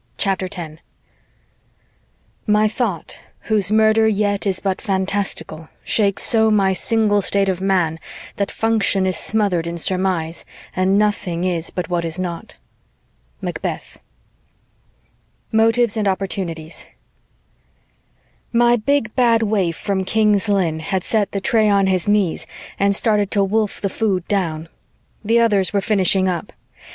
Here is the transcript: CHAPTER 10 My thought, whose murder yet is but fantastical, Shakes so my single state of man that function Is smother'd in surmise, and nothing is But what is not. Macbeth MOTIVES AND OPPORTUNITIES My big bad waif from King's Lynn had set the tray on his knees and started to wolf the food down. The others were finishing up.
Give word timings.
CHAPTER 0.17 0.47
10 0.47 0.79
My 2.47 2.67
thought, 2.67 3.19
whose 3.41 3.71
murder 3.71 4.07
yet 4.07 4.47
is 4.47 4.59
but 4.59 4.81
fantastical, 4.81 5.69
Shakes 5.83 6.23
so 6.23 6.49
my 6.49 6.73
single 6.73 7.21
state 7.21 7.47
of 7.47 7.61
man 7.61 7.99
that 8.37 8.49
function 8.49 9.05
Is 9.05 9.15
smother'd 9.15 9.67
in 9.67 9.77
surmise, 9.77 10.43
and 10.75 10.97
nothing 10.97 11.43
is 11.43 11.69
But 11.69 11.87
what 11.87 12.03
is 12.03 12.17
not. 12.17 12.55
Macbeth 13.41 13.99
MOTIVES 15.51 15.95
AND 15.95 16.07
OPPORTUNITIES 16.07 16.87
My 18.51 18.77
big 18.77 19.13
bad 19.15 19.43
waif 19.43 19.77
from 19.77 20.03
King's 20.03 20.49
Lynn 20.49 20.79
had 20.79 21.03
set 21.03 21.31
the 21.31 21.39
tray 21.39 21.69
on 21.69 21.85
his 21.85 22.07
knees 22.07 22.47
and 22.79 22.95
started 22.95 23.29
to 23.29 23.43
wolf 23.43 23.79
the 23.79 23.87
food 23.87 24.27
down. 24.27 24.67
The 25.23 25.39
others 25.39 25.71
were 25.73 25.79
finishing 25.79 26.27
up. 26.27 26.51